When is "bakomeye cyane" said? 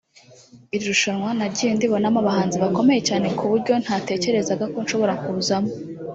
2.63-3.27